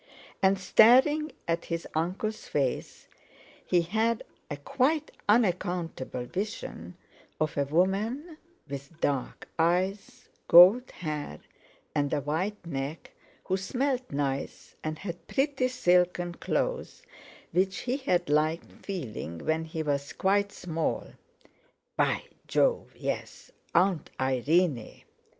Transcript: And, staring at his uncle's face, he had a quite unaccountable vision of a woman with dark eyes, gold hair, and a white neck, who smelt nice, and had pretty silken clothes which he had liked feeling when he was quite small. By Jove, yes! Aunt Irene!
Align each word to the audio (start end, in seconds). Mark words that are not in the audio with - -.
And, 0.41 0.57
staring 0.57 1.31
at 1.47 1.65
his 1.65 1.87
uncle's 1.93 2.47
face, 2.47 3.07
he 3.63 3.83
had 3.83 4.23
a 4.49 4.57
quite 4.57 5.11
unaccountable 5.29 6.25
vision 6.25 6.97
of 7.39 7.55
a 7.55 7.65
woman 7.65 8.39
with 8.67 8.99
dark 8.99 9.47
eyes, 9.59 10.27
gold 10.47 10.89
hair, 10.89 11.37
and 11.93 12.11
a 12.13 12.21
white 12.21 12.65
neck, 12.65 13.11
who 13.43 13.57
smelt 13.57 14.09
nice, 14.11 14.75
and 14.83 14.97
had 14.97 15.27
pretty 15.27 15.67
silken 15.67 16.33
clothes 16.33 17.03
which 17.51 17.81
he 17.81 17.97
had 17.97 18.27
liked 18.27 18.71
feeling 18.83 19.45
when 19.45 19.65
he 19.65 19.83
was 19.83 20.13
quite 20.13 20.51
small. 20.51 21.11
By 21.95 22.23
Jove, 22.47 22.89
yes! 22.95 23.51
Aunt 23.75 24.09
Irene! 24.19 25.03